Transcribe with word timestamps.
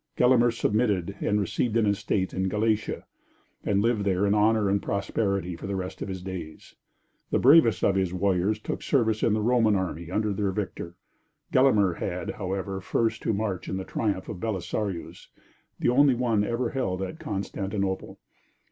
Gelimer 0.17 0.49
submitted 0.49 1.15
and 1.21 1.39
received 1.39 1.77
an 1.77 1.85
estate 1.85 2.33
in 2.33 2.49
Galatia, 2.49 3.05
and 3.63 3.83
lived 3.83 4.03
there 4.03 4.25
in 4.25 4.33
honor 4.33 4.67
and 4.67 4.81
prosperity 4.81 5.55
for 5.55 5.67
the 5.67 5.75
rest 5.75 6.01
of 6.01 6.07
his 6.07 6.23
days. 6.23 6.73
The 7.29 7.37
bravest 7.37 7.83
of 7.83 7.93
his 7.93 8.11
warriors 8.11 8.57
took 8.57 8.81
service 8.81 9.21
in 9.21 9.33
the 9.33 9.41
Roman 9.43 9.75
army 9.75 10.09
under 10.09 10.33
their 10.33 10.51
victor! 10.51 10.95
Gelimer 11.53 11.99
had, 11.99 12.31
however, 12.31 12.81
first 12.81 13.21
to 13.21 13.31
march 13.33 13.69
in 13.69 13.77
the 13.77 13.85
triumph 13.85 14.27
of 14.27 14.39
Belisarius, 14.39 15.27
the 15.77 15.89
only 15.89 16.15
one 16.15 16.43
ever 16.43 16.71
held 16.71 17.03
at 17.03 17.19
Constantinople! 17.19 18.17